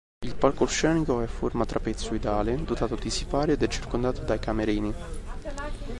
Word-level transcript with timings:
Il 0.25 0.33
palcoscenico 0.35 1.19
è 1.19 1.25
a 1.25 1.27
forma 1.27 1.63
trapezoidale, 1.63 2.63
dotato 2.63 2.95
di 2.95 3.11
sipario 3.11 3.53
ed 3.53 3.61
è 3.61 3.67
circondato 3.67 4.23
dai 4.23 4.39
camerini. 4.39 4.93